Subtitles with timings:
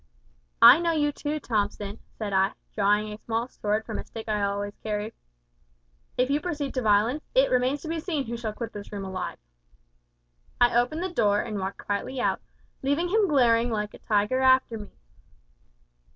[0.63, 4.33] "`I know you, too, Thomson,' said I, drawing a small sword from a stick which
[4.35, 5.13] I always carried.
[6.17, 9.05] `If you proceed to violence, it remains to be seen who shall quit this room
[9.05, 9.37] alive.'
[10.59, 12.41] "I opened the door and walked quietly out,
[12.81, 14.89] leaving him glaring like a tiger after me.